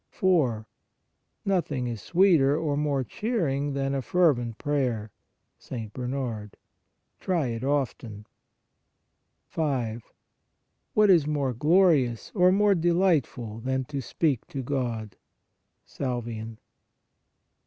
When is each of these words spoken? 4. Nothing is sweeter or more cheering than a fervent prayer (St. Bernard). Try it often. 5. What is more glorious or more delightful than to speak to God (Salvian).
4. 0.09 0.65
Nothing 1.45 1.85
is 1.85 2.01
sweeter 2.01 2.57
or 2.57 2.75
more 2.75 3.03
cheering 3.03 3.73
than 3.73 3.93
a 3.93 4.01
fervent 4.01 4.57
prayer 4.57 5.11
(St. 5.59 5.93
Bernard). 5.93 6.57
Try 7.19 7.49
it 7.49 7.63
often. 7.63 8.25
5. 9.45 10.11
What 10.95 11.11
is 11.11 11.27
more 11.27 11.53
glorious 11.53 12.31
or 12.33 12.51
more 12.51 12.73
delightful 12.73 13.59
than 13.59 13.83
to 13.93 14.01
speak 14.01 14.47
to 14.47 14.63
God 14.63 15.17
(Salvian). 15.85 16.57